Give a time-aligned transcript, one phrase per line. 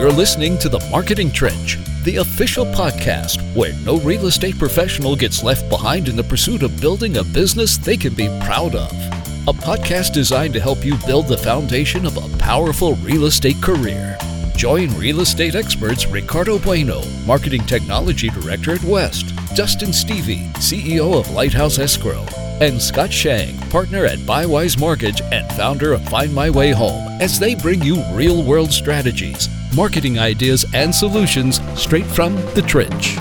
[0.00, 5.42] You're listening to The Marketing Trench, the official podcast where no real estate professional gets
[5.42, 8.90] left behind in the pursuit of building a business they can be proud of.
[9.46, 14.16] A podcast designed to help you build the foundation of a powerful real estate career.
[14.56, 21.30] Join real estate experts Ricardo Bueno, Marketing Technology Director at West, Dustin Stevie, CEO of
[21.32, 22.24] Lighthouse Escrow,
[22.62, 27.38] and Scott Shang, partner at Bywise Mortgage and founder of Find My Way Home, as
[27.38, 33.16] they bring you real world strategies, marketing ideas, and solutions straight from the trench.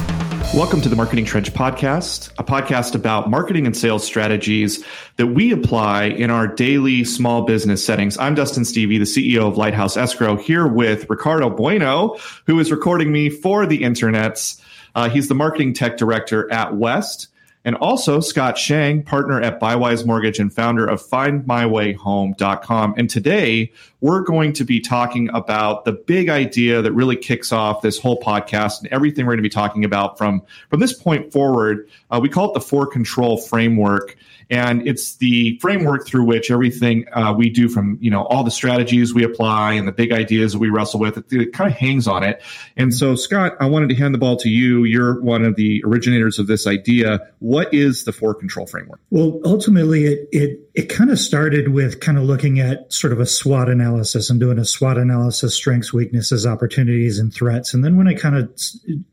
[0.51, 4.83] Welcome to the Marketing Trench podcast, a podcast about marketing and sales strategies
[5.17, 8.17] that we apply in our daily small business settings.
[8.17, 12.17] I'm Dustin Stevie, the CEO of Lighthouse Escrow, here with Ricardo Bueno,
[12.47, 14.59] who is recording me for the internets.
[14.95, 17.27] Uh, he's the marketing tech director at West.
[17.65, 22.93] And also Scott Shang, partner at Bywise Mortgage and founder of FindMyWayHome.com.
[22.97, 27.81] And today we're going to be talking about the big idea that really kicks off
[27.81, 31.31] this whole podcast and everything we're going to be talking about from, from this point
[31.31, 31.89] forward.
[32.09, 34.15] Uh, we call it the four control framework
[34.49, 38.51] and it's the framework through which everything uh, we do from you know all the
[38.51, 41.77] strategies we apply and the big ideas that we wrestle with it, it, kind of
[41.77, 42.41] hangs on it.
[42.75, 44.83] And so scott i wanted to hand the ball to you.
[44.83, 47.19] You're one of the originators of this idea.
[47.39, 48.99] What is the four control framework?
[49.11, 53.19] Well ultimately it it it kind of started with kind of looking at sort of
[53.19, 57.73] a SWOT analysis and doing a SWOT analysis, strengths, weaknesses, opportunities, and threats.
[57.73, 58.51] And then when I kind of,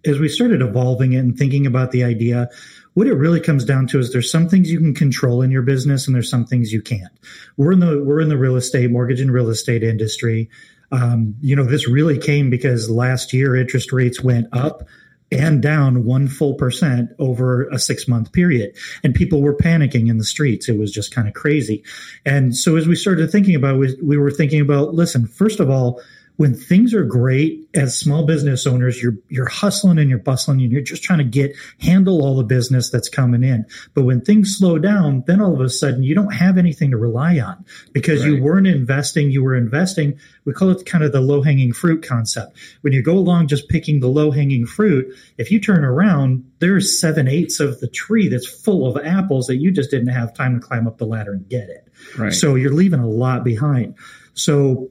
[0.05, 2.49] as we started evolving it and thinking about the idea,
[2.95, 5.63] what it really comes down to is there's some things you can control in your
[5.63, 7.13] business and there's some things you can't.
[7.57, 10.49] We're in the we're in the real estate, mortgage and real estate industry.
[10.93, 14.87] Um, you know, this really came because last year interest rates went up
[15.33, 18.77] and down one full percent over a six month period.
[19.03, 20.69] And people were panicking in the streets.
[20.69, 21.83] It was just kind of crazy.
[22.25, 25.69] And so as we started thinking about it, we were thinking about, listen, first of
[25.71, 26.01] all,
[26.37, 30.71] when things are great as small business owners, you're you're hustling and you're bustling and
[30.71, 33.65] you're just trying to get handle all the business that's coming in.
[33.95, 36.97] But when things slow down, then all of a sudden you don't have anything to
[36.97, 38.33] rely on because right.
[38.33, 39.31] you weren't investing.
[39.31, 40.19] You were investing.
[40.45, 42.57] We call it kind of the low hanging fruit concept.
[42.83, 45.07] When you go along just picking the low hanging fruit,
[45.39, 49.57] if you turn around, there's seven eighths of the tree that's full of apples that
[49.57, 51.89] you just didn't have time to climb up the ladder and get it.
[52.19, 52.33] Right.
[52.33, 53.95] So you're leaving a lot behind.
[54.35, 54.91] So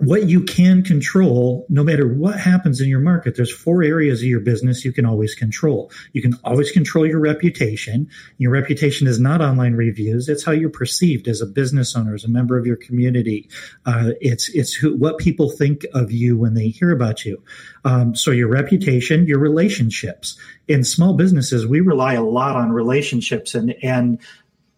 [0.00, 4.28] what you can control, no matter what happens in your market, there's four areas of
[4.28, 5.92] your business you can always control.
[6.12, 8.08] You can always control your reputation.
[8.38, 10.28] Your reputation is not online reviews.
[10.28, 13.48] It's how you're perceived as a business owner, as a member of your community.
[13.84, 17.42] Uh, it's, it's who, what people think of you when they hear about you.
[17.84, 20.38] Um, so your reputation, your relationships.
[20.66, 24.18] In small businesses, we rely a lot on relationships and, and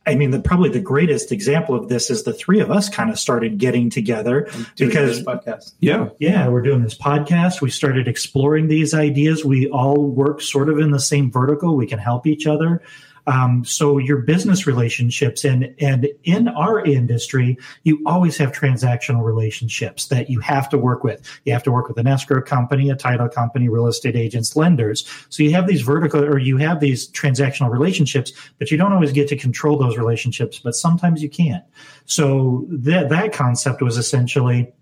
[0.06, 3.10] I mean, the, probably the greatest example of this is the three of us kind
[3.10, 5.74] of started getting together because podcast.
[5.78, 7.60] Yeah, yeah, we're doing this podcast.
[7.60, 9.44] We started exploring these ideas.
[9.44, 11.76] We all work sort of in the same vertical.
[11.76, 12.82] We can help each other.
[13.26, 20.06] Um, so your business relationships and and in our industry, you always have transactional relationships
[20.06, 21.22] that you have to work with.
[21.44, 25.06] You have to work with an escrow company, a title company, real estate agents, lenders.
[25.28, 29.12] So you have these vertical or you have these transactional relationships, but you don't always
[29.12, 30.58] get to control those relationships.
[30.58, 31.64] But sometimes you can't.
[32.06, 34.72] So that that concept was essentially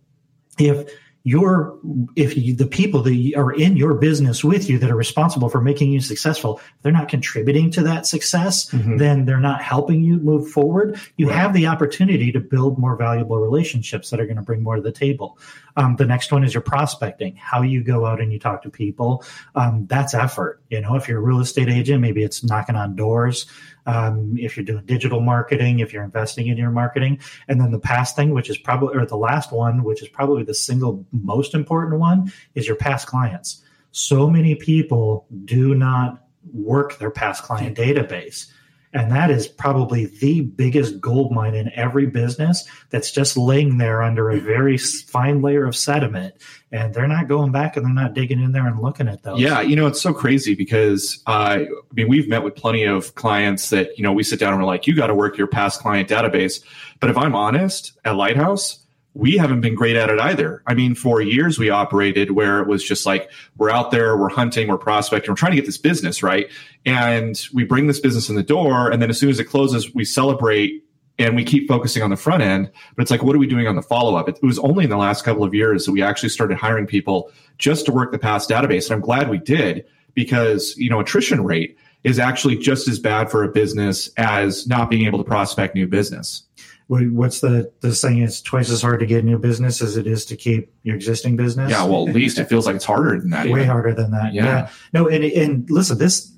[0.58, 0.90] if
[1.22, 1.78] your
[2.16, 5.60] if you, the people that are in your business with you that are responsible for
[5.60, 8.96] making you successful they're not contributing to that success mm-hmm.
[8.96, 11.36] then they're not helping you move forward you right.
[11.36, 14.82] have the opportunity to build more valuable relationships that are going to bring more to
[14.82, 15.38] the table
[15.76, 18.70] um, the next one is your prospecting how you go out and you talk to
[18.70, 19.22] people
[19.56, 22.96] um, that's effort you know if you're a real estate agent maybe it's knocking on
[22.96, 23.46] doors
[23.86, 27.18] um, if you're doing digital marketing, if you're investing in your marketing.
[27.48, 30.44] And then the past thing, which is probably, or the last one, which is probably
[30.44, 33.62] the single most important one, is your past clients.
[33.92, 38.46] So many people do not work their past client database.
[38.92, 44.02] And that is probably the biggest gold mine in every business that's just laying there
[44.02, 46.34] under a very fine layer of sediment.
[46.72, 49.40] And they're not going back and they're not digging in there and looking at those.
[49.40, 53.14] Yeah, you know, it's so crazy because uh, I mean, we've met with plenty of
[53.14, 55.46] clients that, you know, we sit down and we're like, you got to work your
[55.46, 56.60] past client database.
[56.98, 58.79] But if I'm honest, at Lighthouse,
[59.14, 60.62] we haven't been great at it either.
[60.66, 64.28] I mean, for years we operated where it was just like we're out there, we're
[64.28, 66.48] hunting, we're prospecting, we're trying to get this business right,
[66.86, 69.92] and we bring this business in the door, and then as soon as it closes,
[69.94, 70.84] we celebrate
[71.18, 72.70] and we keep focusing on the front end.
[72.96, 74.28] But it's like, what are we doing on the follow up?
[74.28, 77.30] It was only in the last couple of years that we actually started hiring people
[77.58, 79.84] just to work the past database, and I'm glad we did
[80.14, 84.88] because you know attrition rate is actually just as bad for a business as not
[84.88, 86.44] being able to prospect new business.
[86.90, 88.22] What's the the saying?
[88.22, 91.36] It's twice as hard to get new business as it is to keep your existing
[91.36, 91.70] business.
[91.70, 93.48] Yeah, well, at least it feels like it's harder than that.
[93.48, 94.34] Way harder than that.
[94.34, 94.44] Yeah.
[94.44, 94.70] yeah.
[94.92, 96.32] No, and and listen, this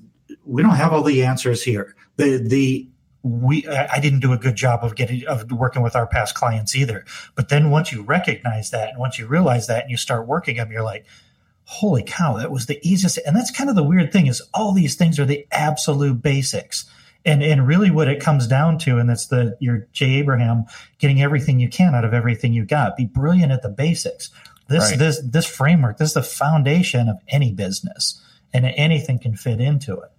[0.45, 1.95] we don't have all the answers here.
[2.17, 2.87] The the
[3.23, 6.75] we I didn't do a good job of getting of working with our past clients
[6.75, 7.03] either.
[7.33, 10.57] But then once you recognize that and once you realize that and you start working
[10.57, 11.05] them, you're like,
[11.63, 13.17] holy cow, that was the easiest.
[13.25, 16.85] And that's kind of the weird thing is all these things are the absolute basics.
[17.25, 20.65] And and really what it comes down to, and that's the your Jay Abraham
[20.99, 22.97] getting everything you can out of everything you got.
[22.97, 24.29] Be brilliant at the basics.
[24.67, 24.99] This right.
[24.99, 28.21] this this framework, this is the foundation of any business.
[28.55, 30.11] And anything can fit into it.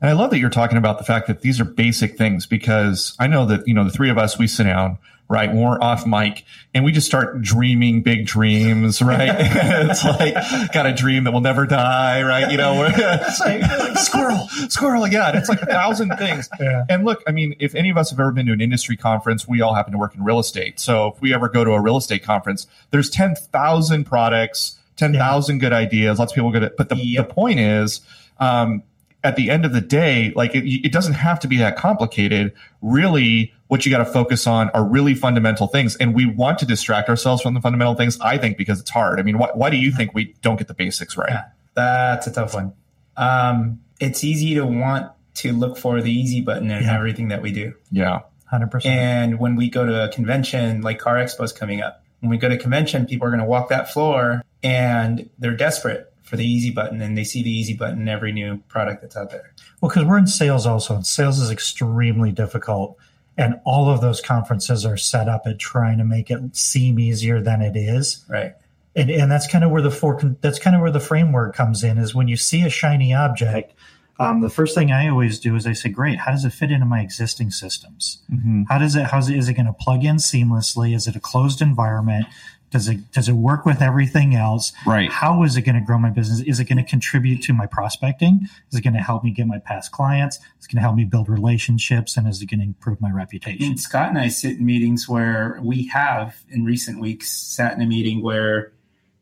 [0.00, 3.14] And I love that you're talking about the fact that these are basic things because
[3.18, 4.98] I know that, you know, the three of us, we sit down,
[5.30, 5.48] right?
[5.48, 6.44] When we're off mic
[6.74, 9.30] and we just start dreaming big dreams, right?
[9.32, 10.34] it's like,
[10.72, 12.50] got a dream that will never die, right?
[12.50, 15.06] You know, it's like, like, squirrel, squirrel.
[15.06, 15.38] Yeah.
[15.38, 16.48] It's like a thousand things.
[16.60, 16.84] Yeah.
[16.90, 19.46] And look, I mean, if any of us have ever been to an industry conference,
[19.46, 20.80] we all happen to work in real estate.
[20.80, 25.60] So if we ever go to a real estate conference, there's 10,000 products, 10,000 yeah.
[25.60, 26.18] good ideas.
[26.18, 26.76] Lots of people get it.
[26.76, 27.28] But the, yep.
[27.28, 28.00] the point is,
[28.40, 28.82] um,
[29.22, 32.52] at the end of the day, like it, it doesn't have to be that complicated.
[32.82, 35.94] Really, what you got to focus on are really fundamental things.
[35.94, 39.20] And we want to distract ourselves from the fundamental things, I think, because it's hard.
[39.20, 41.30] I mean, why, why do you think we don't get the basics right?
[41.30, 41.44] Yeah,
[41.74, 42.72] that's a tough one.
[43.16, 46.96] Um, it's easy to want to look for the easy button in yeah.
[46.96, 47.74] everything that we do.
[47.92, 48.22] Yeah.
[48.52, 48.86] 100%.
[48.86, 52.38] And when we go to a convention, like Car Expo is coming up, when we
[52.38, 56.44] go to convention, people are going to walk that floor and they're desperate for the
[56.44, 59.52] easy button and they see the easy button in every new product that's out there.
[59.80, 62.96] Well, because we're in sales also, and sales is extremely difficult.
[63.40, 67.40] And all of those conferences are set up at trying to make it seem easier
[67.40, 68.22] than it is.
[68.28, 68.54] Right.
[68.94, 71.82] And, and that's kind of where the for, that's kind of where the framework comes
[71.82, 73.72] in is when you see a shiny object,
[74.18, 76.70] um, the first thing I always do is I say, great, how does it fit
[76.70, 78.20] into my existing systems?
[78.30, 78.64] Mm-hmm.
[78.68, 80.94] How does it, how's it, is it going to plug in seamlessly?
[80.94, 82.26] Is it a closed environment?
[82.70, 84.72] Does it does it work with everything else?
[84.86, 85.10] Right.
[85.10, 86.40] How is it going to grow my business?
[86.40, 88.46] Is it going to contribute to my prospecting?
[88.70, 90.36] Is it going to help me get my past clients?
[90.36, 92.16] Is it going to help me build relationships?
[92.16, 93.64] And is it going to improve my reputation?
[93.64, 97.82] And Scott and I sit in meetings where we have in recent weeks sat in
[97.82, 98.72] a meeting where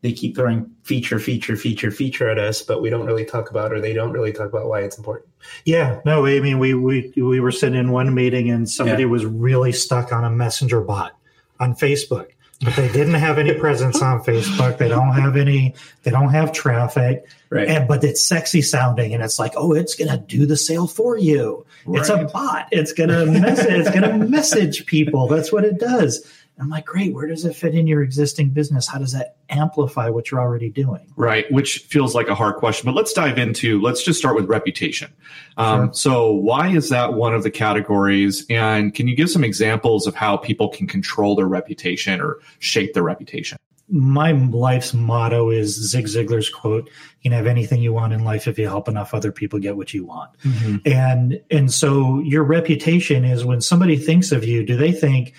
[0.01, 3.73] they keep throwing feature, feature, feature, feature at us, but we don't really talk about
[3.73, 5.27] or they don't really talk about why it's important.
[5.65, 9.09] Yeah, no, I mean we we we were sitting in one meeting and somebody yeah.
[9.09, 11.17] was really stuck on a messenger bot
[11.59, 12.27] on Facebook
[12.61, 14.77] but they didn't have any presence on Facebook.
[14.77, 15.75] They don't have any.
[16.03, 17.25] They don't have traffic.
[17.49, 17.67] Right.
[17.67, 21.17] And but it's sexy sounding, and it's like, oh, it's gonna do the sale for
[21.17, 21.65] you.
[21.85, 22.01] Right.
[22.01, 22.67] It's a bot.
[22.71, 23.67] It's gonna message.
[23.69, 25.27] it's gonna message people.
[25.27, 26.29] That's what it does.
[26.61, 27.13] I'm like, great.
[27.13, 28.87] Where does it fit in your existing business?
[28.87, 31.11] How does that amplify what you're already doing?
[31.15, 31.49] Right.
[31.51, 33.81] Which feels like a hard question, but let's dive into.
[33.81, 35.11] Let's just start with reputation.
[35.57, 35.93] Um, sure.
[35.93, 38.45] So, why is that one of the categories?
[38.49, 42.93] And can you give some examples of how people can control their reputation or shape
[42.93, 43.57] their reputation?
[43.89, 46.85] my life's motto is Zig Ziglar's quote,
[47.21, 49.75] you can have anything you want in life if you help enough other people get
[49.77, 50.31] what you want.
[50.43, 50.75] Mm-hmm.
[50.85, 55.33] And and so your reputation is when somebody thinks of you, do they think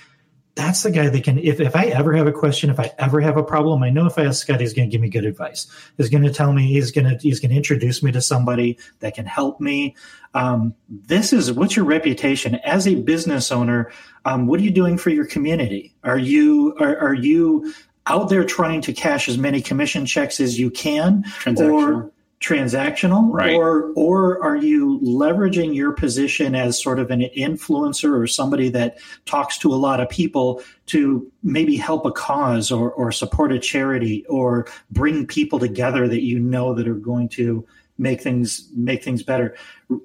[0.55, 3.21] that's the guy that can if, if i ever have a question if i ever
[3.21, 5.25] have a problem i know if i ask scott he's going to give me good
[5.25, 5.67] advice.
[5.97, 8.79] He's going to tell me he's going to he's going to introduce me to somebody
[9.01, 9.97] that can help me.
[10.35, 13.91] Um, this is what's your reputation as a business owner?
[14.25, 15.95] Um, what are you doing for your community?
[16.05, 17.73] Are you are, are you
[18.07, 21.25] out there trying to cash as many commission checks as you can?
[21.71, 23.55] Or transactional right.
[23.55, 28.97] or or are you leveraging your position as sort of an influencer or somebody that
[29.27, 33.59] talks to a lot of people to maybe help a cause or or support a
[33.59, 37.67] charity or bring people together that you know that are going to
[37.99, 39.55] make things make things better?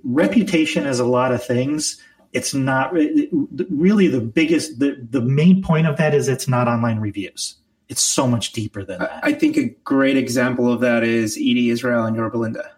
[0.04, 2.02] Reputation is a lot of things.
[2.34, 7.00] It's not really the biggest the, the main point of that is it's not online
[7.00, 7.56] reviews
[7.90, 9.20] it's so much deeper than that.
[9.24, 12.72] I think a great example of that is Edie Israel and Yorba Linda.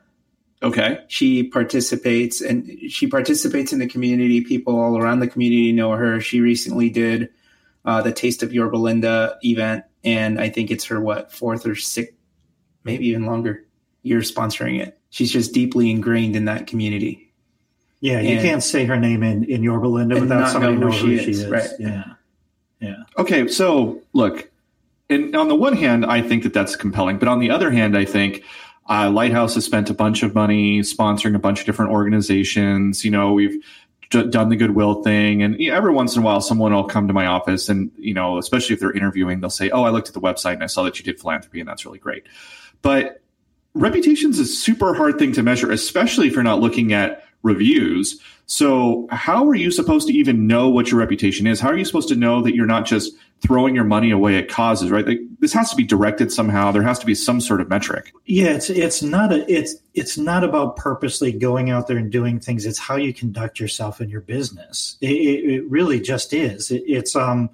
[0.62, 1.04] Okay.
[1.08, 4.42] She participates and she participates in the community.
[4.42, 6.20] People all around the community know her.
[6.20, 7.30] She recently did
[7.86, 11.76] uh, the Taste of Yorba Linda event, and I think it's her what fourth or
[11.76, 12.14] sixth,
[12.84, 13.66] maybe even longer
[14.02, 15.00] year sponsoring it.
[15.10, 17.32] She's just deeply ingrained in that community.
[18.00, 21.00] Yeah, you and, can't say her name in in Yorba Linda without somebody knowing who,
[21.00, 21.24] she, who is.
[21.24, 21.48] she is.
[21.48, 21.70] Right.
[21.80, 22.04] Yeah.
[22.80, 22.96] Yeah.
[23.18, 24.52] Okay, so look,
[25.10, 27.98] and on the one hand, I think that that's compelling, but on the other hand,
[27.98, 28.44] I think
[28.90, 33.04] uh, Lighthouse has spent a bunch of money sponsoring a bunch of different organizations.
[33.04, 33.64] You know, we've
[34.10, 36.86] d- done the goodwill thing, and you know, every once in a while, someone will
[36.86, 39.90] come to my office, and you know, especially if they're interviewing, they'll say, "Oh, I
[39.90, 42.24] looked at the website and I saw that you did philanthropy, and that's really great."
[42.82, 43.22] But
[43.74, 48.20] reputation's a super hard thing to measure, especially if you're not looking at reviews.
[48.46, 51.60] So, how are you supposed to even know what your reputation is?
[51.60, 54.50] How are you supposed to know that you're not just throwing your money away at
[54.50, 55.06] causes, right?
[55.06, 56.72] Like, this has to be directed somehow.
[56.72, 58.12] There has to be some sort of metric.
[58.26, 62.40] Yeah, it's it's not a it's it's not about purposely going out there and doing
[62.40, 62.66] things.
[62.66, 64.98] It's how you conduct yourself in your business.
[65.02, 66.72] It, it, it really just is.
[66.72, 67.50] It, it's um,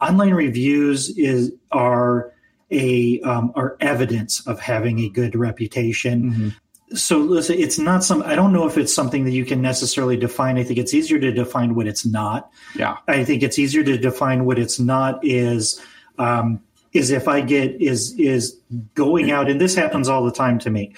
[0.00, 2.32] online reviews is are
[2.70, 6.30] a um, are evidence of having a good reputation.
[6.30, 6.48] Mm-hmm
[6.94, 8.22] so listen, it's not some.
[8.22, 10.58] I don't know if it's something that you can necessarily define.
[10.58, 12.50] I think it's easier to define what it's not.
[12.74, 15.80] Yeah, I think it's easier to define what it's not is
[16.18, 16.60] um,
[16.92, 18.58] is if I get is is
[18.94, 20.94] going out, and this happens all the time to me.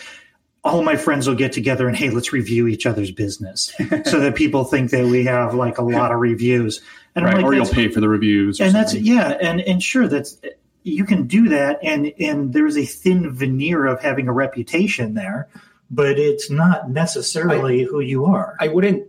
[0.65, 3.73] All my friends will get together and hey, let's review each other's business,
[4.05, 6.83] so that people think that we have like a lot of reviews.
[7.15, 7.37] And right.
[7.37, 10.39] like, or you'll pay for the reviews, and that's yeah, and and sure, that's
[10.83, 15.49] you can do that, and and there's a thin veneer of having a reputation there
[15.91, 18.57] but it's not necessarily I, who you are.
[18.61, 19.09] I wouldn't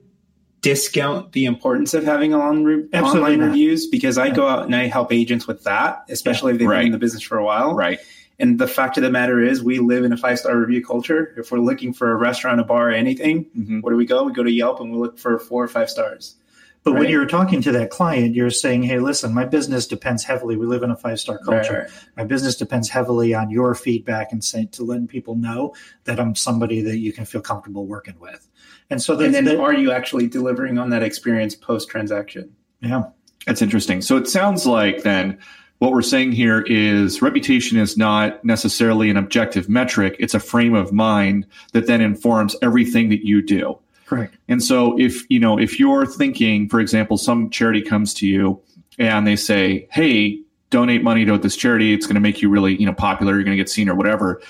[0.61, 3.47] discount the importance of having on re- online not.
[3.47, 6.67] reviews because I go out and I help agents with that, especially yeah, if they've
[6.67, 6.77] right.
[6.79, 7.73] been in the business for a while.
[7.73, 7.99] Right.
[8.39, 11.33] And the fact of the matter is, we live in a five star review culture.
[11.37, 13.79] If we're looking for a restaurant, a bar, anything, mm-hmm.
[13.79, 14.23] where do we go?
[14.23, 16.35] We go to Yelp and we look for four or five stars.
[16.83, 17.01] But right.
[17.01, 20.55] when you're talking to that client, you're saying, "Hey, listen, my business depends heavily.
[20.55, 21.73] We live in a five star culture.
[21.73, 21.89] Right, right.
[22.15, 26.33] My business depends heavily on your feedback and saying to letting people know that I'm
[26.33, 28.47] somebody that you can feel comfortable working with."
[28.89, 32.55] And so, and then that, are you actually delivering on that experience post transaction?
[32.81, 33.03] Yeah,
[33.45, 34.01] that's interesting.
[34.01, 35.37] So it sounds like then
[35.79, 40.73] what we're saying here is reputation is not necessarily an objective metric; it's a frame
[40.73, 43.77] of mind that then informs everything that you do.
[44.07, 44.35] Correct.
[44.47, 48.59] And so if, you know, if you're thinking, for example, some charity comes to you
[48.97, 51.93] and they say, Hey, donate money to this charity.
[51.93, 53.33] It's going to make you really, you know, popular.
[53.33, 54.41] You're going to get seen or whatever.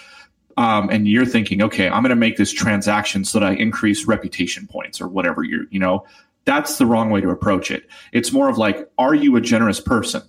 [0.57, 4.05] Um, and you're thinking, okay, I'm going to make this transaction so that I increase
[4.05, 6.05] reputation points or whatever you're, you know,
[6.45, 7.87] that's the wrong way to approach it.
[8.11, 10.23] It's more of like, are you a generous person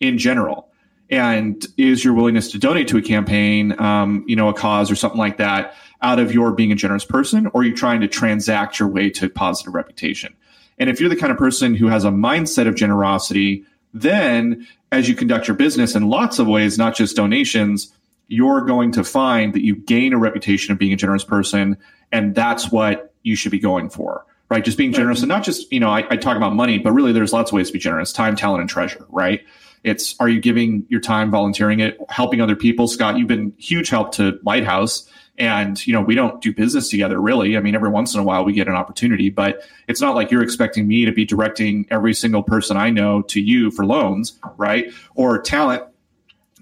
[0.00, 0.70] in general?
[1.10, 4.96] And is your willingness to donate to a campaign, um, you know, a cause or
[4.96, 8.08] something like that, out of your being a generous person, or you're you trying to
[8.08, 10.34] transact your way to positive reputation?
[10.78, 15.08] And if you're the kind of person who has a mindset of generosity, then as
[15.08, 17.92] you conduct your business in lots of ways, not just donations,
[18.28, 21.76] you're going to find that you gain a reputation of being a generous person.
[22.12, 24.64] And that's what you should be going for, right?
[24.64, 27.12] Just being generous and not just, you know, I, I talk about money, but really
[27.12, 29.40] there's lots of ways to be generous time, talent, and treasure, right?
[29.86, 32.88] It's are you giving your time, volunteering it, helping other people?
[32.88, 37.20] Scott, you've been huge help to Lighthouse and, you know, we don't do business together
[37.20, 37.56] really.
[37.56, 40.32] I mean, every once in a while we get an opportunity, but it's not like
[40.32, 44.38] you're expecting me to be directing every single person I know to you for loans,
[44.56, 44.90] right?
[45.14, 45.84] Or talent.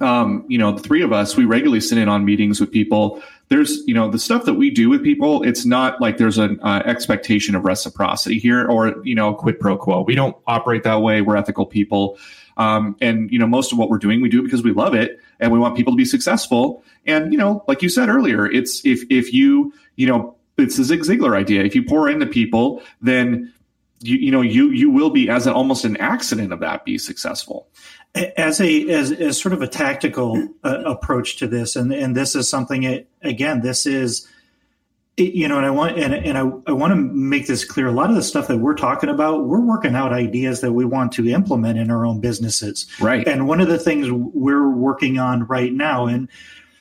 [0.00, 3.22] Um, you know, the three of us, we regularly sit in on meetings with people.
[3.48, 6.58] There's, you know, the stuff that we do with people, it's not like there's an
[6.60, 10.02] uh, expectation of reciprocity here or, you know, quid pro quo.
[10.02, 11.20] We don't operate that way.
[11.20, 12.18] We're ethical people.
[12.56, 15.18] Um, and you know, most of what we're doing, we do because we love it
[15.40, 16.84] and we want people to be successful.
[17.06, 20.84] And you know, like you said earlier, it's if if you you know, it's a
[20.84, 21.64] Zig Ziglar idea.
[21.64, 23.52] If you pour into people, then
[24.00, 26.98] you you know you you will be as an, almost an accident of that be
[26.98, 27.68] successful
[28.14, 32.34] as a as, as sort of a tactical uh, approach to this and and this
[32.34, 34.28] is something it, again this is
[35.16, 37.86] you know, and I want and, and I, I want to make this clear.
[37.86, 40.84] A lot of the stuff that we're talking about, we're working out ideas that we
[40.84, 42.86] want to implement in our own businesses.
[43.00, 43.26] Right.
[43.26, 46.28] And one of the things we're working on right now, and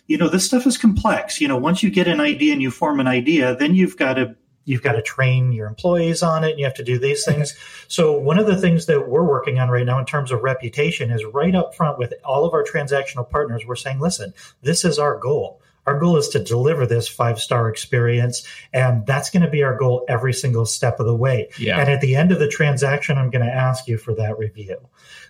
[0.07, 1.39] you know, this stuff is complex.
[1.39, 4.15] You know, once you get an idea and you form an idea, then you've got
[4.15, 4.35] to
[4.65, 6.51] you've got to train your employees on it.
[6.51, 7.53] And you have to do these things.
[7.87, 11.11] so one of the things that we're working on right now in terms of reputation
[11.11, 13.65] is right up front with all of our transactional partners.
[13.65, 17.69] We're saying, listen, this is our goal our goal is to deliver this five star
[17.69, 18.45] experience.
[18.71, 21.49] And that's going to be our goal every single step of the way.
[21.59, 21.79] Yeah.
[21.79, 24.77] And at the end of the transaction, I'm going to ask you for that review.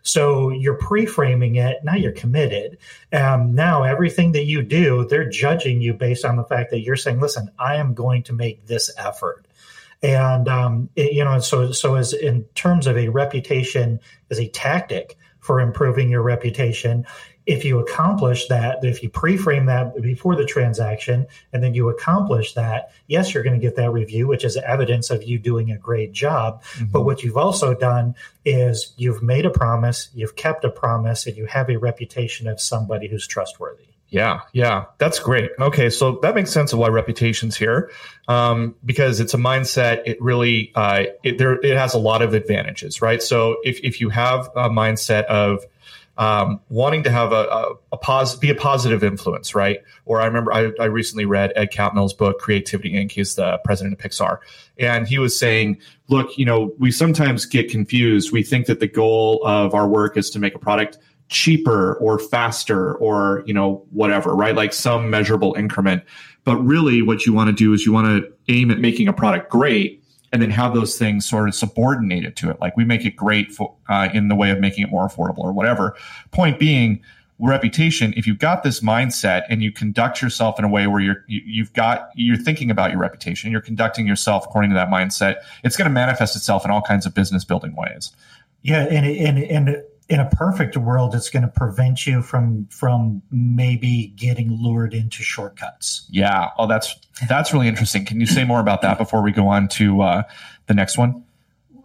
[0.03, 1.77] So you're pre framing it.
[1.83, 2.77] Now you're committed.
[3.11, 6.95] Um, now everything that you do, they're judging you based on the fact that you're
[6.95, 9.47] saying, listen, I am going to make this effort
[10.03, 14.49] and um, it, you know so so as in terms of a reputation as a
[14.49, 17.05] tactic for improving your reputation
[17.45, 22.53] if you accomplish that, if you pre-frame that before the transaction, and then you accomplish
[22.53, 25.77] that, yes, you're going to get that review, which is evidence of you doing a
[25.77, 26.63] great job.
[26.63, 26.85] Mm-hmm.
[26.85, 31.35] But what you've also done is you've made a promise, you've kept a promise, and
[31.35, 33.87] you have a reputation of somebody who's trustworthy.
[34.09, 35.49] Yeah, yeah, that's great.
[35.59, 37.89] Okay, so that makes sense of why reputation's here,
[38.27, 40.03] um, because it's a mindset.
[40.05, 43.23] It really uh, it, there it has a lot of advantages, right?
[43.23, 45.65] So if if you have a mindset of
[46.17, 49.79] um, wanting to have a, a, a pos- be a positive influence, right?
[50.05, 53.11] Or I remember I, I recently read Ed Catmull's book, Creativity Inc.
[53.11, 54.37] He's the president of Pixar.
[54.77, 55.79] And he was saying,
[56.09, 58.31] look, you know, we sometimes get confused.
[58.31, 62.19] We think that the goal of our work is to make a product cheaper or
[62.19, 64.55] faster or, you know, whatever, right?
[64.55, 66.03] Like some measurable increment.
[66.43, 69.13] But really what you want to do is you want to aim at making a
[69.13, 70.02] product great
[70.33, 72.59] and then have those things sort of subordinated to it.
[72.59, 75.45] Like we make it great for, uh, in the way of making it more affordable
[75.45, 75.95] or whatever.
[76.31, 77.01] Point being,
[77.39, 78.13] reputation.
[78.15, 81.41] If you've got this mindset and you conduct yourself in a way where you're you,
[81.45, 85.37] you've got you're thinking about your reputation, you're conducting yourself according to that mindset.
[85.63, 88.11] It's going to manifest itself in all kinds of business building ways.
[88.61, 93.21] Yeah, and and and in a perfect world, it's going to prevent you from from
[93.31, 96.05] maybe getting lured into shortcuts.
[96.09, 96.49] Yeah.
[96.57, 96.95] Oh, that's
[97.27, 98.05] that's really interesting.
[98.05, 100.23] Can you say more about that before we go on to uh,
[100.67, 101.23] the next one?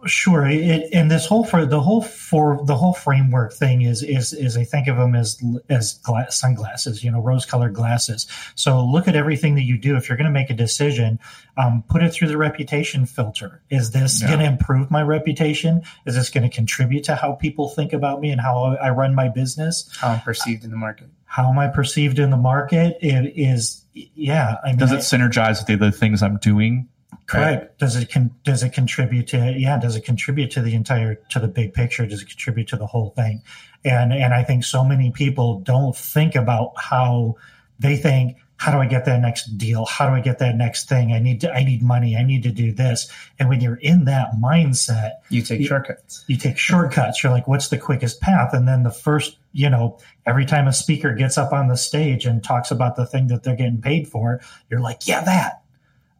[0.05, 4.31] Sure, it, and this whole for the whole for the whole framework thing is is
[4.31, 8.25] is I think of them as as glass, sunglasses, you know, rose colored glasses.
[8.55, 9.97] So look at everything that you do.
[9.97, 11.19] If you're going to make a decision,
[11.57, 13.61] um, put it through the reputation filter.
[13.69, 14.27] Is this yeah.
[14.27, 15.81] going to improve my reputation?
[16.05, 19.13] Is this going to contribute to how people think about me and how I run
[19.13, 19.89] my business?
[19.99, 21.09] How I'm perceived in the market.
[21.25, 22.97] How am I perceived in the market?
[23.01, 24.55] It is, yeah.
[24.63, 26.87] I mean, Does it synergize with the other things I'm doing?
[27.25, 27.61] Correct.
[27.61, 27.77] Right.
[27.77, 29.77] Does it con- does it contribute to yeah?
[29.77, 32.05] Does it contribute to the entire to the big picture?
[32.05, 33.41] Does it contribute to the whole thing?
[33.85, 37.35] And and I think so many people don't think about how
[37.79, 38.37] they think.
[38.57, 39.85] How do I get that next deal?
[39.85, 41.13] How do I get that next thing?
[41.13, 42.17] I need to, I need money.
[42.17, 43.09] I need to do this.
[43.39, 46.25] And when you're in that mindset, you take you, shortcuts.
[46.27, 47.23] You take shortcuts.
[47.23, 48.53] You're like, what's the quickest path?
[48.53, 52.25] And then the first, you know, every time a speaker gets up on the stage
[52.25, 55.61] and talks about the thing that they're getting paid for, you're like, yeah, that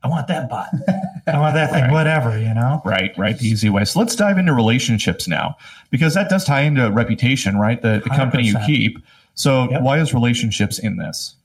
[0.01, 0.69] I want that bot.
[1.27, 1.91] I want that thing, right.
[1.91, 2.81] whatever, you know?
[2.85, 3.37] Right, right.
[3.37, 3.83] The easy way.
[3.85, 5.57] So let's dive into relationships now,
[5.89, 7.81] because that does tie into reputation, right?
[7.81, 8.99] The, the company you keep.
[9.33, 9.81] So yep.
[9.81, 11.35] why is relationships in this?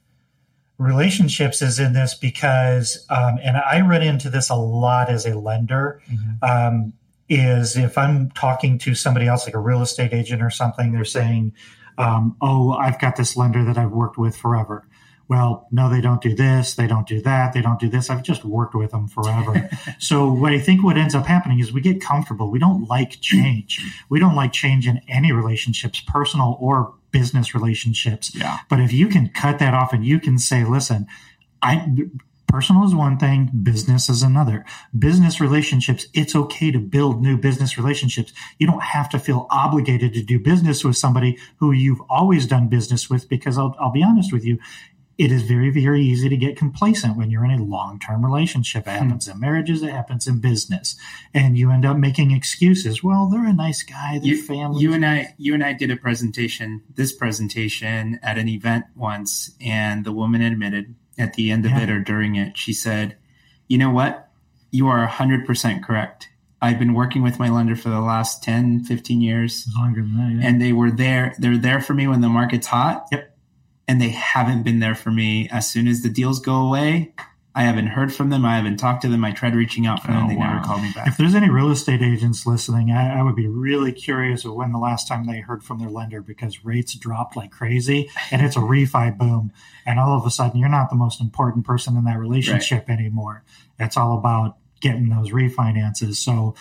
[0.79, 5.39] Relationships is in this because, um, and I run into this a lot as a
[5.39, 6.45] lender, mm-hmm.
[6.45, 6.93] um,
[7.29, 11.05] is if I'm talking to somebody else, like a real estate agent or something, they're
[11.05, 11.55] saying,
[11.99, 14.87] um, oh, I've got this lender that I've worked with forever
[15.29, 18.11] well, no, they don't do this, they don't do that, they don't do this.
[18.11, 19.71] I've just worked with them forever.
[19.99, 22.51] so what I think what ends up happening is we get comfortable.
[22.51, 23.81] We don't like change.
[24.09, 28.35] We don't like change in any relationships, personal or business relationships.
[28.35, 28.59] Yeah.
[28.69, 31.07] But if you can cut that off and you can say, listen,
[31.63, 31.87] I
[32.55, 34.65] personal is one thing, business is another.
[34.97, 38.33] Business relationships, it's okay to build new business relationships.
[38.61, 42.69] You don't have to feel obligated to do business with somebody who you've always done
[42.69, 44.59] business with because I'll, I'll be honest with you,
[45.17, 48.87] it is very, very easy to get complacent when you're in a long term relationship.
[48.87, 48.97] It hmm.
[48.97, 50.97] happens in marriages, it happens in business.
[51.33, 53.03] And you end up making excuses.
[53.03, 54.83] Well, they're a nice guy, their you, family.
[54.83, 59.53] You and I you and I did a presentation, this presentation at an event once,
[59.61, 61.83] and the woman admitted at the end of yeah.
[61.83, 63.17] it or during it, she said,
[63.69, 64.29] You know what?
[64.73, 66.29] You are hundred percent correct.
[66.61, 69.69] I've been working with my lender for the last 10, 15 years.
[69.77, 70.49] Longer than that, yeah.
[70.49, 71.35] And they were there.
[71.39, 73.07] They're there for me when the market's hot.
[73.13, 73.34] Yep
[73.87, 75.49] and they haven't been there for me.
[75.51, 77.13] As soon as the deals go away,
[77.57, 78.45] I haven't heard from them.
[78.45, 79.25] I haven't talked to them.
[79.25, 80.25] I tried reaching out for them.
[80.25, 80.55] Oh, they wow.
[80.55, 81.07] never called me back.
[81.07, 84.73] If there's any real estate agents listening, I, I, would be really curious of when
[84.73, 88.57] the last time they heard from their lender because rates dropped like crazy and it's
[88.57, 89.53] a refi boom.
[89.87, 92.99] And all of a sudden, you're not the most important person in that relationship right.
[92.99, 93.45] anymore.
[93.79, 96.17] It's all about getting those refinances.
[96.17, 96.57] So,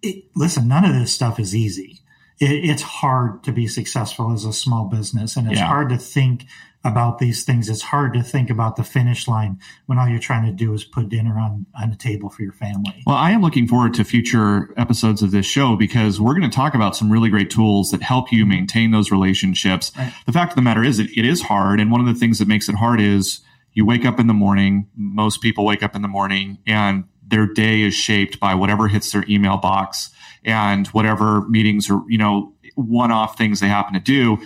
[0.00, 2.00] it, listen, none of this stuff is easy
[2.38, 5.66] it, it's hard to be successful as a small business and it's yeah.
[5.66, 6.46] hard to think
[6.84, 7.70] about these things.
[7.70, 10.84] It's hard to think about the finish line when all you're trying to do is
[10.84, 13.02] put dinner on, on the table for your family.
[13.06, 16.54] Well, I am looking forward to future episodes of this show because we're going to
[16.54, 19.92] talk about some really great tools that help you maintain those relationships.
[19.96, 20.12] Right.
[20.26, 21.80] The fact of the matter is, it, it is hard.
[21.80, 23.40] And one of the things that makes it hard is
[23.72, 24.86] you wake up in the morning.
[24.94, 29.10] Most people wake up in the morning and their day is shaped by whatever hits
[29.10, 30.10] their email box
[30.44, 34.38] and whatever meetings or you know one-off things they happen to do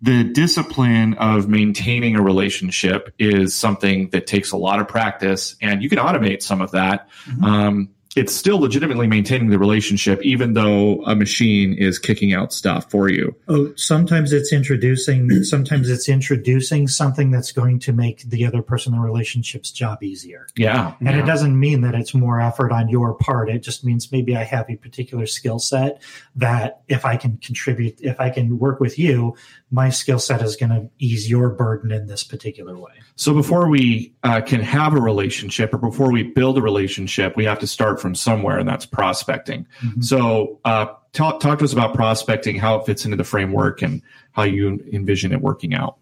[0.00, 5.82] the discipline of maintaining a relationship is something that takes a lot of practice and
[5.82, 7.44] you can automate some of that mm-hmm.
[7.44, 12.90] um, it's still legitimately maintaining the relationship, even though a machine is kicking out stuff
[12.90, 13.34] for you.
[13.48, 18.92] Oh, sometimes it's introducing, sometimes it's introducing something that's going to make the other person
[18.92, 20.46] in the relationship's job easier.
[20.56, 20.94] Yeah.
[21.00, 21.22] And yeah.
[21.22, 23.48] it doesn't mean that it's more effort on your part.
[23.48, 26.02] It just means maybe I have a particular skill set
[26.36, 29.36] that if I can contribute, if I can work with you,
[29.70, 32.92] my skill set is going to ease your burden in this particular way.
[33.16, 37.44] So before we uh, can have a relationship or before we build a relationship, we
[37.46, 39.66] have to start from somewhere, and that's prospecting.
[39.82, 40.02] Mm-hmm.
[40.02, 44.02] So, uh, talk talk to us about prospecting, how it fits into the framework, and
[44.32, 45.96] how you envision it working out.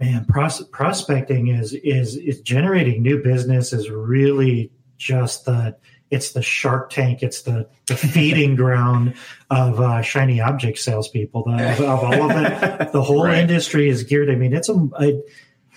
[0.00, 5.76] Man, pros- prospecting is is is generating new business is really just the
[6.10, 9.14] it's the shark tank it's the, the feeding ground
[9.50, 13.38] of uh, shiny object salespeople the, of, of all of it the whole right.
[13.38, 15.20] industry is geared i mean it's a I,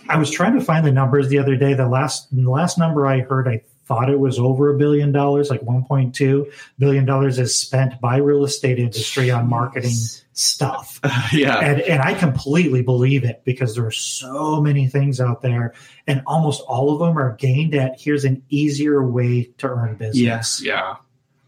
[0.10, 3.08] I was trying to find the numbers the other day the last the last number
[3.08, 7.56] i heard i thought it was over a billion dollars, like 1.2 billion dollars is
[7.56, 9.96] spent by real estate industry on marketing
[10.34, 11.00] stuff.
[11.04, 11.60] Uh, yeah.
[11.60, 15.74] And, and I completely believe it because there are so many things out there
[16.06, 20.20] and almost all of them are gained at here's an easier way to earn business.
[20.20, 20.62] Yes.
[20.62, 20.98] Yeah.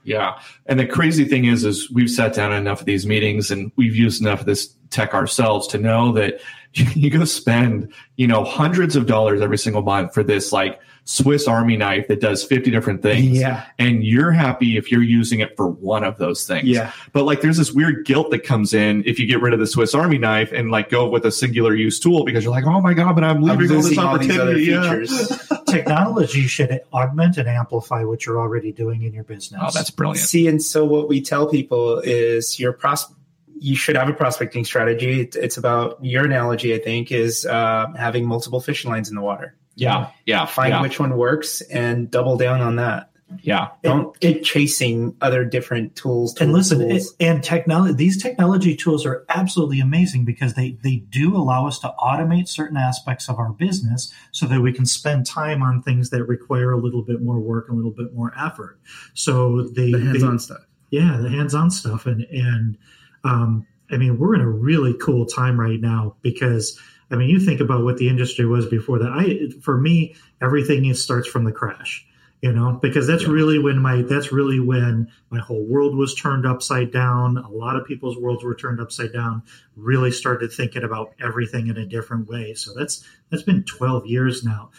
[0.06, 0.40] Yeah.
[0.66, 3.72] And the crazy thing is, is we've sat down in enough of these meetings and
[3.76, 6.40] we've used enough of this tech ourselves to know that
[6.96, 11.48] you go spend, you know, hundreds of dollars every single month for this like Swiss
[11.48, 13.40] Army knife that does 50 different things.
[13.40, 13.66] Yeah.
[13.80, 16.68] And you're happy if you're using it for one of those things.
[16.68, 16.92] Yeah.
[17.14, 19.66] But like there's this weird guilt that comes in if you get rid of the
[19.66, 22.80] Swiss Army knife and like go with a singular use tool because you're like, oh
[22.80, 24.76] my God, but I'm leaving all this opportunity.
[24.76, 25.58] All yeah.
[25.68, 29.60] Technology should augment and amplify what you're already doing in your business.
[29.64, 30.20] Oh, that's brilliant.
[30.28, 33.12] See, and so what we tell people is your pros-
[33.60, 35.30] you should have a prospecting strategy.
[35.34, 39.56] It's about your analogy, I think, is uh, having multiple fishing lines in the water.
[39.76, 40.46] Yeah, yeah.
[40.46, 40.82] Find yeah.
[40.82, 43.10] which one works and double down on that.
[43.42, 43.70] Yeah.
[43.84, 46.34] Don't keep chasing other different tools.
[46.34, 47.16] tools and listen, tools.
[47.20, 51.80] It, and technology, these technology tools are absolutely amazing because they, they do allow us
[51.80, 56.10] to automate certain aspects of our business so that we can spend time on things
[56.10, 58.80] that require a little bit more work, a little bit more effort.
[59.14, 60.66] So they, the hands on they, stuff.
[60.90, 62.06] Yeah, the hands on stuff.
[62.06, 62.78] And, and,
[63.24, 66.80] um, I mean, we're in a really cool time right now because
[67.12, 69.10] I mean, you think about what the industry was before that.
[69.12, 72.06] I, for me, everything starts from the crash,
[72.42, 73.30] you know, because that's yeah.
[73.30, 77.38] really when my, that's really when my whole world was turned upside down.
[77.38, 79.42] A lot of people's worlds were turned upside down.
[79.76, 82.54] Really started thinking about everything in a different way.
[82.54, 84.70] So that's that's been 12 years now.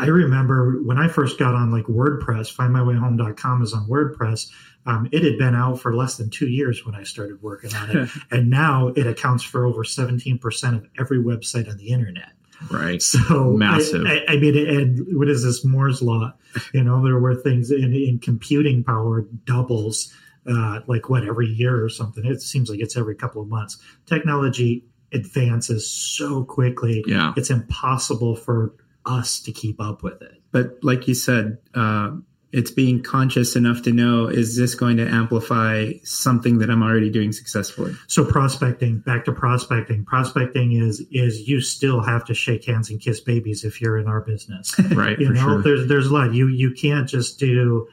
[0.00, 4.50] I remember when I first got on like WordPress, findmywayhome.com is on WordPress.
[4.86, 7.90] Um, it had been out for less than two years when I started working on
[7.90, 8.10] it.
[8.30, 12.32] and now it accounts for over 17% of every website on the internet.
[12.70, 13.02] Right.
[13.02, 14.06] So massive.
[14.06, 16.32] I, I, I mean, and what is this Moore's law?
[16.72, 20.12] You know, there were things in, in computing power doubles,
[20.50, 22.24] uh, like what every year or something.
[22.24, 23.78] It seems like it's every couple of months.
[24.06, 27.04] Technology advances so quickly.
[27.06, 27.34] Yeah.
[27.36, 28.74] It's impossible for
[29.10, 30.40] us to keep up with it.
[30.52, 32.12] But like you said, uh,
[32.52, 37.10] it's being conscious enough to know is this going to amplify something that I'm already
[37.10, 37.94] doing successfully.
[38.08, 40.04] So prospecting, back to prospecting.
[40.04, 44.08] Prospecting is is you still have to shake hands and kiss babies if you're in
[44.08, 45.18] our business, right?
[45.18, 45.62] you know, sure.
[45.62, 46.34] there's there's a lot.
[46.34, 47.88] You you can't just do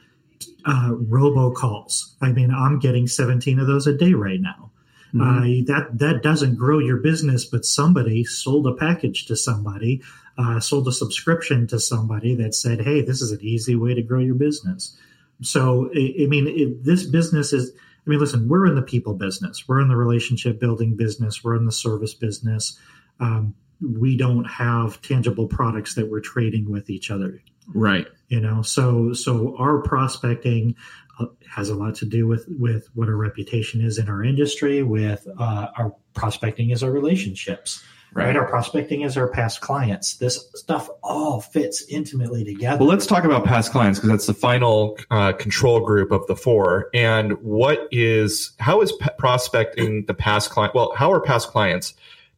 [0.64, 2.14] uh, robocalls.
[2.20, 4.72] I mean, I'm getting 17 of those a day right now.
[5.14, 5.20] Mm-hmm.
[5.20, 10.02] Uh, that that doesn't grow your business, but somebody sold a package to somebody
[10.38, 14.02] uh, sold a subscription to somebody that said, "Hey, this is an easy way to
[14.02, 14.96] grow your business."
[15.42, 17.72] So, I, mean, it, this business is.
[18.06, 19.68] I mean, listen, we're in the people business.
[19.68, 21.44] We're in the relationship building business.
[21.44, 22.78] We're in the service business.
[23.20, 27.42] Um, we don't have tangible products that we're trading with each other.
[27.74, 28.06] Right.
[28.28, 30.76] You know, so so our prospecting
[31.18, 34.82] uh, has a lot to do with with what our reputation is in our industry.
[34.82, 38.26] With uh, our prospecting is our relationships right.
[38.26, 38.36] right?
[38.36, 40.14] Our prospecting is our past clients.
[40.14, 42.78] This stuff all fits intimately together.
[42.78, 46.36] Well, let's talk about past clients because that's the final uh, control group of the
[46.36, 46.90] four.
[46.94, 50.74] And what is how is p- prospecting the past client?
[50.74, 51.94] Well, how are past clients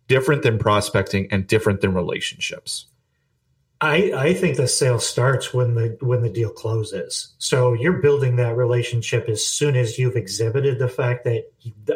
[0.09, 2.87] different than prospecting and different than relationships?
[3.82, 7.34] I, I think the sale starts when the when the deal closes.
[7.38, 11.44] So you're building that relationship as soon as you've exhibited the fact that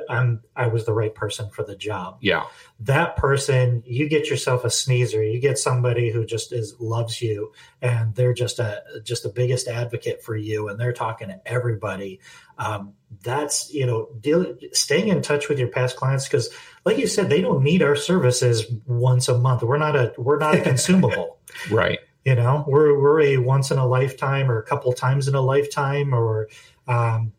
[0.08, 2.16] I'm I was the right person for the job.
[2.22, 2.44] Yeah,
[2.80, 5.22] that person you get yourself a sneezer.
[5.22, 9.68] You get somebody who just is loves you, and they're just a just the biggest
[9.68, 12.18] advocate for you, and they're talking to everybody.
[12.56, 16.50] Um, that's you know deal, staying in touch with your past clients because,
[16.84, 19.62] like you said, they don't need our services once a month.
[19.62, 21.38] We're not a we're not a consumable.
[21.70, 21.98] Right.
[22.24, 25.40] You know, we're we're a once in a lifetime or a couple times in a
[25.40, 26.48] lifetime or
[26.88, 27.32] um,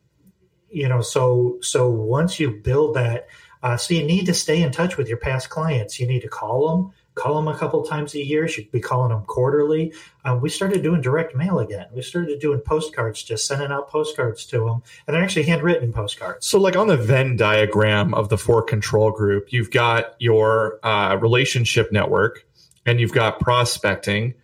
[0.70, 3.28] you know, so so once you build that
[3.66, 6.00] uh, so you need to stay in touch with your past clients.
[6.00, 8.48] You need to call them, call them a couple times a year.
[8.48, 9.94] Should be calling them quarterly.
[10.24, 11.88] Uh, we started doing direct mail again.
[11.94, 16.46] We started doing postcards, just sending out postcards to them, and they're actually handwritten postcards.
[16.46, 21.18] So, like on the Venn diagram of the four control group, you've got your uh,
[21.20, 22.46] relationship network,
[22.86, 24.36] and you've got prospecting,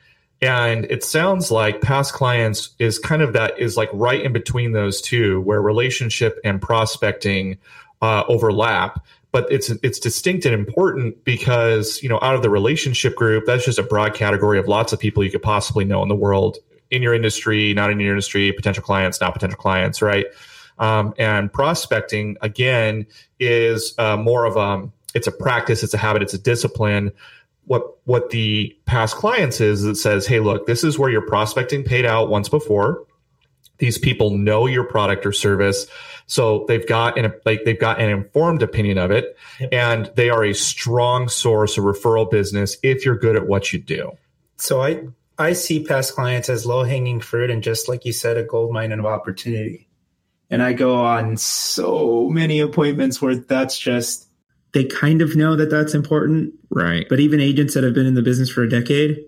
[0.42, 4.72] And it sounds like past clients is kind of that is like right in between
[4.72, 7.60] those two, where relationship and prospecting
[8.02, 9.06] uh, overlap.
[9.32, 13.66] But it's it's distinct and important because you know out of the relationship group, that's
[13.66, 16.58] just a broad category of lots of people you could possibly know in the world,
[16.90, 20.26] in your industry, not in your industry, potential clients, not potential clients, right?
[20.80, 23.06] Um, and prospecting again
[23.40, 27.12] is uh, more of a um, it's a practice, it's a habit, it's a discipline
[27.66, 31.84] what what the past clients is that says, hey, look, this is where your prospecting
[31.84, 33.06] paid out once before.
[33.82, 35.88] These people know your product or service,
[36.28, 39.74] so they've got an like they've got an informed opinion of it, yep.
[39.74, 43.80] and they are a strong source of referral business if you're good at what you
[43.80, 44.12] do.
[44.58, 45.02] So I
[45.38, 48.72] I see past clients as low hanging fruit and just like you said, a gold
[48.72, 49.88] mine of opportunity.
[50.52, 54.28] And I go on so many appointments where that's just
[54.74, 56.54] they kind of know that that's important.
[56.70, 57.08] Right.
[57.10, 59.26] But even agents that have been in the business for a decade,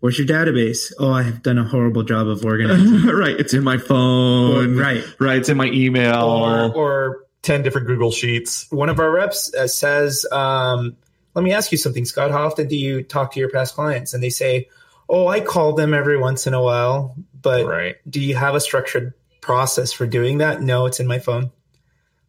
[0.00, 0.92] where's your database?
[0.98, 3.06] Oh, I have done a horrible job of organizing.
[3.14, 3.38] right.
[3.38, 4.78] It's in my phone.
[4.78, 5.04] Or, right.
[5.18, 5.38] Right.
[5.38, 6.22] It's in my email.
[6.22, 8.66] Or, or 10 different Google Sheets.
[8.70, 10.96] One of our reps uh, says, um,
[11.34, 12.30] let me ask you something, Scott.
[12.30, 14.14] How often do you talk to your past clients?
[14.14, 14.68] And they say,
[15.08, 17.14] oh, I call them every once in a while.
[17.40, 17.96] But right.
[18.08, 20.60] do you have a structured process for doing that?
[20.60, 21.50] No, it's in my phone.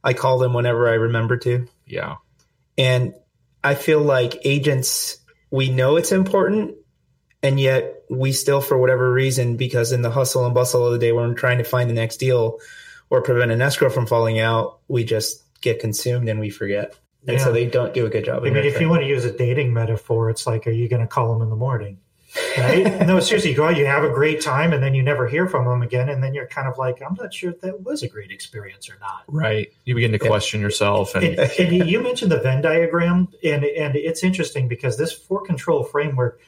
[0.04, 1.68] I call them whenever I remember to.
[1.86, 2.16] Yeah.
[2.78, 3.14] And
[3.64, 5.18] I feel like agents,
[5.52, 6.76] we know it's important,
[7.42, 11.00] and yet we still, for whatever reason, because in the hustle and bustle of the
[11.00, 12.60] day when we're trying to find the next deal
[13.10, 16.96] or prevent an escrow from falling out, we just get consumed and we forget.
[17.28, 17.44] And yeah.
[17.44, 18.44] so they don't do a good job.
[18.44, 21.02] I mean, if you want to use a dating metaphor, it's like, are you going
[21.02, 22.00] to call them in the morning?
[22.58, 22.86] right?
[23.08, 25.48] no, seriously, you go out, you have a great time, and then you never hear
[25.48, 28.04] from them again, and then you're kind of like, I'm not sure if that was
[28.04, 29.24] a great experience or not.
[29.28, 29.72] Right.
[29.86, 31.16] You begin to question yourself.
[31.16, 35.42] And, and, and you mentioned the Venn diagram, and and it's interesting because this four
[35.44, 36.40] control framework,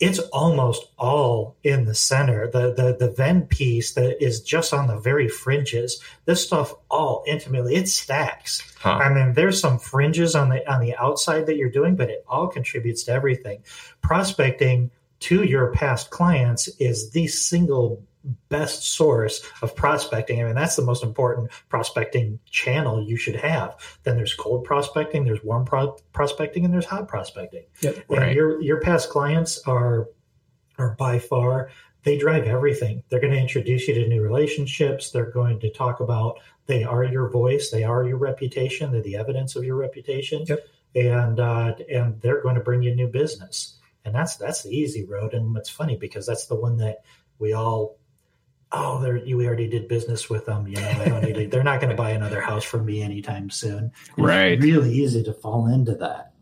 [0.00, 2.48] it's almost all in the center.
[2.48, 6.00] The the the Venn piece that is just on the very fringes.
[6.24, 8.62] This stuff all intimately it stacks.
[8.78, 8.90] Huh.
[8.90, 12.24] I mean, there's some fringes on the on the outside that you're doing, but it
[12.28, 13.62] all contributes to everything.
[14.00, 18.02] Prospecting to your past clients is the single
[18.48, 20.40] best source of prospecting.
[20.40, 23.76] I mean, that's the most important prospecting channel you should have.
[24.02, 27.64] Then there's cold prospecting, there's warm pro- prospecting, and there's hot prospecting.
[27.80, 28.34] Yep, and right.
[28.34, 30.08] your your past clients are
[30.78, 31.70] are by far
[32.04, 33.02] they drive everything.
[33.08, 35.10] They're going to introduce you to new relationships.
[35.10, 39.16] They're going to talk about they are your voice, they are your reputation, they're the
[39.16, 40.66] evidence of your reputation, yep.
[40.94, 43.77] and uh, and they're going to bring you new business
[44.08, 45.34] and that's that's the easy road.
[45.34, 47.04] And it's funny because that's the one that
[47.38, 47.98] we all
[48.72, 51.62] oh they're we already did business with them you know they don't need to, they're
[51.62, 53.90] not going to buy another house from me anytime soon.
[54.16, 54.60] And right.
[54.60, 56.32] really easy to fall into that.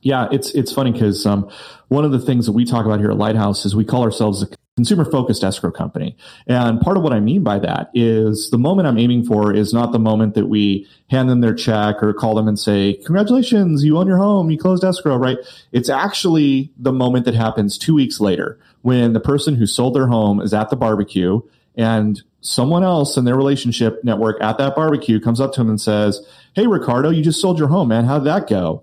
[0.00, 1.50] Yeah it's it's funny because um,
[1.88, 4.42] one of the things that we talk about here at lighthouse is we call ourselves
[4.42, 6.14] a consumer focused escrow company.
[6.46, 9.72] And part of what I mean by that is the moment I'm aiming for is
[9.72, 13.84] not the moment that we hand them their check or call them and say, congratulations,
[13.84, 15.38] you own your home, you closed escrow, right?
[15.72, 20.08] It's actually the moment that happens two weeks later when the person who sold their
[20.08, 21.40] home is at the barbecue
[21.74, 25.80] and someone else in their relationship network at that barbecue comes up to him and
[25.80, 26.20] says,
[26.54, 28.04] Hey, Ricardo, you just sold your home, man.
[28.04, 28.82] How'd that go?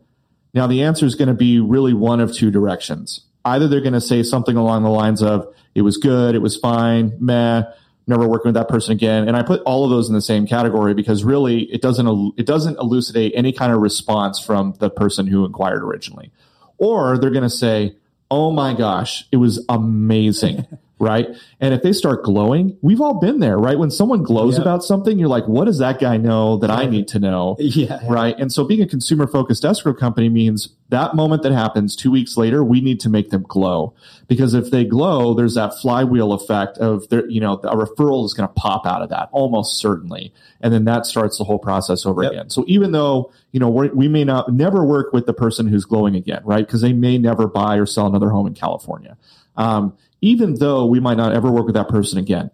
[0.55, 3.27] Now the answer is going to be really one of two directions.
[3.45, 6.35] Either they're going to say something along the lines of, it was good.
[6.35, 7.13] It was fine.
[7.19, 7.63] Meh.
[8.05, 9.29] Never working with that person again.
[9.29, 12.45] And I put all of those in the same category because really it doesn't, it
[12.45, 16.31] doesn't elucidate any kind of response from the person who inquired originally.
[16.77, 17.95] Or they're going to say,
[18.29, 20.67] Oh my gosh, it was amazing.
[21.03, 21.27] right?
[21.59, 23.77] And if they start glowing, we've all been there, right?
[23.77, 27.07] When someone glows about something, you're like, what does that guy know that I need
[27.09, 27.57] to know?
[27.73, 27.99] Yeah.
[28.07, 28.37] Right.
[28.37, 32.37] And so being a consumer focused escrow company means that moment that happens two weeks
[32.37, 33.95] later, we need to make them glow
[34.27, 38.33] because if they glow, there's that flywheel effect of their, you know, a referral is
[38.35, 40.31] going to pop out of that almost certainly.
[40.61, 42.31] And then that starts the whole process over yep.
[42.31, 42.49] again.
[42.51, 46.15] So even though, you know, we may not never work with the person who's glowing
[46.15, 46.65] again, right?
[46.65, 49.17] Because they may never buy or sell another home in California.
[49.55, 52.49] Um, even though we might not ever work with that person again,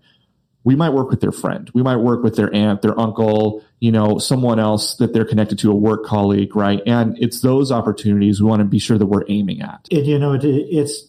[0.64, 1.70] we might work with their friend.
[1.74, 5.60] We might work with their aunt, their uncle, you know, someone else that they're connected
[5.60, 6.82] to, a work colleague, right?
[6.86, 9.88] And it's those opportunities we want to be sure that we're aiming at.
[9.92, 11.06] And, you know, it, it's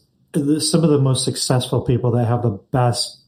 [0.70, 3.22] some of the most successful people that have the best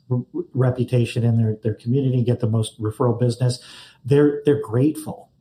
[0.53, 3.59] reputation in their, their community, get the most referral business.
[4.05, 5.32] They're, they're grateful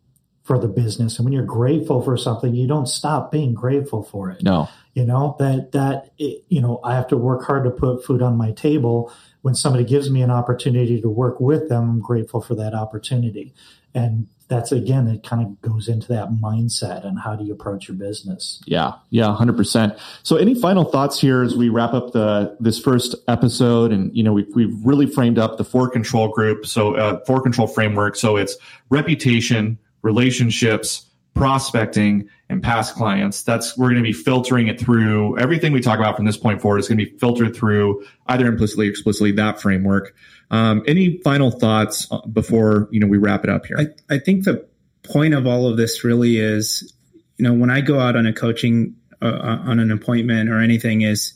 [0.44, 1.18] for the business.
[1.18, 4.44] And when you're grateful for something, you don't stop being grateful for it.
[4.44, 8.04] No you know that that it, you know i have to work hard to put
[8.04, 9.10] food on my table
[9.42, 13.54] when somebody gives me an opportunity to work with them i'm grateful for that opportunity
[13.94, 17.88] and that's again, it kind of goes into that mindset and how do you approach
[17.88, 18.62] your business.
[18.66, 19.98] Yeah, yeah, hundred percent.
[20.24, 23.94] So, any final thoughts here as we wrap up the this first episode?
[23.94, 27.42] And you know, we've we've really framed up the four control group, so uh, four
[27.42, 28.18] control framework.
[28.18, 28.58] So it's
[28.90, 33.44] reputation, relationships, prospecting, and past clients.
[33.44, 36.62] That's we're going to be filtering it through everything we talk about from this point
[36.62, 40.14] forward is going to be filtered through either implicitly or explicitly that framework.
[40.52, 43.78] Um, any final thoughts uh, before you know we wrap it up here?
[43.80, 44.68] I, I think the
[45.04, 46.94] point of all of this really is,
[47.38, 50.60] you know, when I go out on a coaching uh, uh, on an appointment or
[50.60, 51.34] anything, is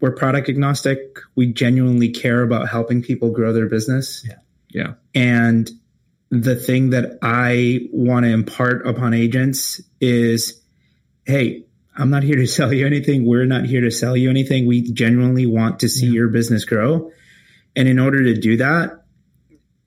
[0.00, 1.18] we're product agnostic.
[1.36, 4.24] We genuinely care about helping people grow their business.
[4.26, 4.34] Yeah.
[4.70, 4.94] Yeah.
[5.14, 5.70] And
[6.30, 10.60] the thing that I want to impart upon agents is,
[11.24, 11.64] hey,
[11.96, 13.26] I'm not here to sell you anything.
[13.26, 14.66] We're not here to sell you anything.
[14.66, 16.12] We genuinely want to see yeah.
[16.12, 17.10] your business grow.
[17.76, 19.04] And in order to do that,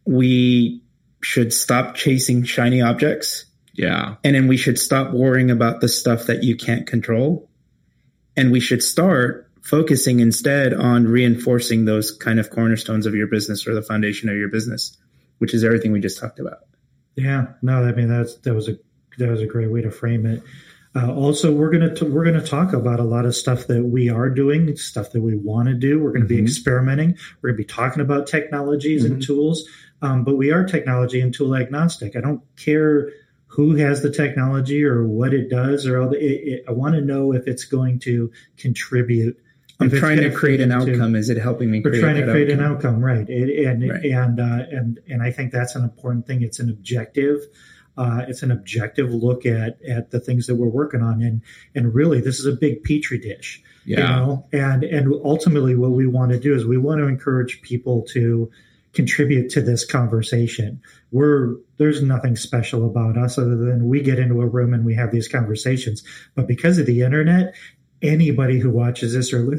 [0.06, 0.82] we
[1.22, 3.46] should stop chasing shiny objects.
[3.74, 4.16] Yeah.
[4.24, 7.50] And then we should stop worrying about the stuff that you can't control.
[8.36, 13.68] And we should start focusing instead on reinforcing those kind of cornerstones of your business
[13.68, 14.98] or the foundation of your business,
[15.42, 16.60] which is everything we just talked about.
[17.16, 17.48] Yeah.
[17.64, 18.78] No, I mean that's that was a
[19.18, 20.44] that was a great way to frame it.
[20.94, 24.10] Uh, also, we're gonna t- we're gonna talk about a lot of stuff that we
[24.10, 26.00] are doing, stuff that we want to do.
[26.00, 26.36] We're gonna mm-hmm.
[26.36, 27.18] be experimenting.
[27.42, 29.14] We're gonna be talking about technologies mm-hmm.
[29.14, 29.68] and tools,
[30.04, 32.16] um, but we are technology and tool agnostic.
[32.16, 33.10] I don't care
[33.48, 36.96] who has the technology or what it does, or all the, it, it, I want
[36.96, 39.38] to know if it's going to contribute.
[39.82, 41.16] I'm trying to create an outcome.
[41.16, 41.82] Is it helping me?
[41.84, 42.66] We're trying to create outcome?
[42.66, 43.30] an outcome, right?
[43.30, 44.06] It, and right.
[44.06, 46.42] and uh, and and I think that's an important thing.
[46.42, 47.42] It's an objective
[47.98, 51.42] uh, it's an objective look at at the things that we're working on, and
[51.76, 53.62] and really, this is a big petri dish.
[53.86, 54.00] Yeah.
[54.00, 54.48] You know?
[54.54, 58.50] And and ultimately, what we want to do is we want to encourage people to
[58.94, 60.82] contribute to this conversation.
[61.12, 64.96] We're there's nothing special about us other than we get into a room and we
[64.96, 66.04] have these conversations.
[66.36, 67.56] But because of the internet,
[68.02, 69.58] anybody who watches this or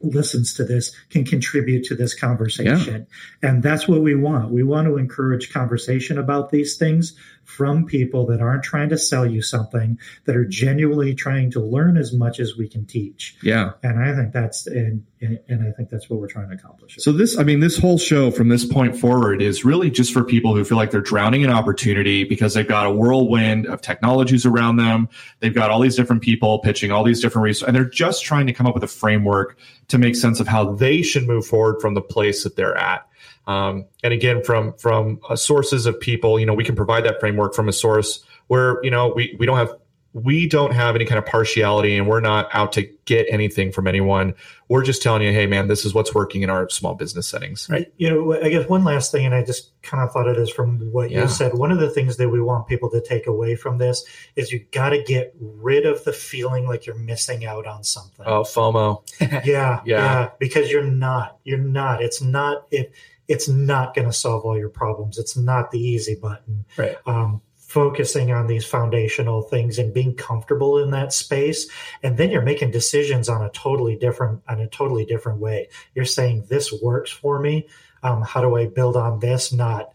[0.00, 3.06] listens to this can contribute to this conversation.
[3.42, 3.48] Yeah.
[3.48, 4.50] And that's what we want.
[4.50, 9.26] We want to encourage conversation about these things from people that aren't trying to sell
[9.26, 13.36] you something, that are genuinely trying to learn as much as we can teach.
[13.42, 13.72] Yeah.
[13.82, 16.96] And I think that's and and I think that's what we're trying to accomplish.
[16.98, 20.24] So this I mean this whole show from this point forward is really just for
[20.24, 24.44] people who feel like they're drowning in opportunity because they've got a whirlwind of technologies
[24.44, 25.08] around them.
[25.40, 28.46] They've got all these different people pitching all these different resources and they're just trying
[28.46, 31.80] to come up with a framework to make sense of how they should move forward
[31.80, 33.06] from the place that they're at.
[33.46, 37.20] Um, and again, from from uh, sources of people, you know, we can provide that
[37.20, 39.74] framework from a source where you know we we don't have
[40.14, 43.86] we don't have any kind of partiality and we're not out to get anything from
[43.86, 44.34] anyone.
[44.68, 47.66] We're just telling you, hey, man, this is what's working in our small business settings.
[47.70, 47.90] Right.
[47.96, 50.50] You know, I guess one last thing, and I just kind of thought of this
[50.50, 51.22] from what yeah.
[51.22, 51.54] you said.
[51.54, 54.04] One of the things that we want people to take away from this
[54.36, 58.26] is you got to get rid of the feeling like you're missing out on something.
[58.26, 59.02] Oh, FOMO.
[59.20, 59.80] yeah, yeah.
[59.86, 60.30] Yeah.
[60.38, 61.38] Because you're not.
[61.44, 62.02] You're not.
[62.02, 62.66] It's not.
[62.70, 62.92] It,
[63.28, 65.18] it's not going to solve all your problems.
[65.18, 66.64] It's not the easy button.
[66.76, 66.96] Right.
[67.06, 71.66] Um, focusing on these foundational things and being comfortable in that space
[72.02, 76.04] and then you're making decisions on a totally different on a totally different way you're
[76.04, 77.66] saying this works for me
[78.02, 79.90] um, how do i build on this not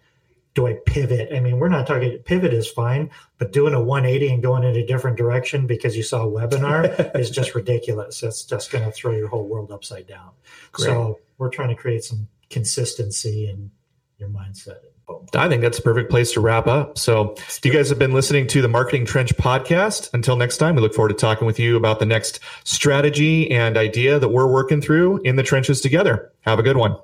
[0.56, 4.34] do i pivot i mean we're not talking pivot is fine but doing a 180
[4.34, 8.44] and going in a different direction because you saw a webinar is just ridiculous it's
[8.44, 10.32] just going to throw your whole world upside down
[10.72, 10.86] Great.
[10.86, 13.72] so we're trying to create some consistency and
[14.18, 14.78] your mindset
[15.34, 16.98] I think that's a perfect place to wrap up.
[16.98, 20.14] So, you guys have been listening to the Marketing Trench podcast.
[20.14, 23.78] Until next time, we look forward to talking with you about the next strategy and
[23.78, 26.32] idea that we're working through in the trenches together.
[26.42, 26.98] Have a good one.